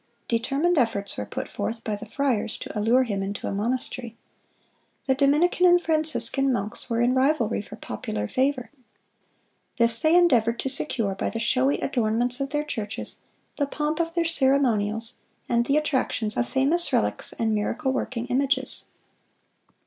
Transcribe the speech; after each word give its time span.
Determined 0.27 0.79
efforts 0.79 1.15
were 1.15 1.27
put 1.27 1.47
forth 1.47 1.83
by 1.83 1.95
the 1.95 2.07
friars 2.07 2.57
to 2.57 2.75
allure 2.75 3.03
him 3.03 3.21
into 3.21 3.45
a 3.45 3.51
monastery. 3.51 4.17
The 5.05 5.13
Dominican 5.13 5.67
and 5.67 5.79
Franciscan 5.79 6.51
monks 6.51 6.89
were 6.89 7.01
in 7.01 7.13
rivalry 7.13 7.61
for 7.61 7.75
popular 7.75 8.27
favor. 8.27 8.71
This 9.77 9.99
they 9.99 10.15
endeavored 10.15 10.57
to 10.61 10.69
secure 10.69 11.13
by 11.13 11.29
the 11.29 11.37
showy 11.37 11.79
adornments 11.81 12.39
of 12.39 12.49
their 12.49 12.63
churches, 12.63 13.17
the 13.57 13.67
pomp 13.67 13.99
of 13.99 14.15
their 14.15 14.25
ceremonials, 14.25 15.19
and 15.47 15.67
the 15.67 15.77
attractions 15.77 16.35
of 16.35 16.49
famous 16.49 16.91
relics 16.91 17.31
and 17.33 17.53
miracle 17.53 17.93
working 17.93 18.25
images. 18.25 18.85